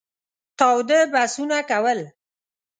[0.59, 1.99] تاوده بحثونه کول.